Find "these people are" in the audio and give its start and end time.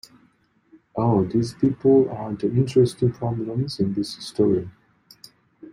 1.25-2.33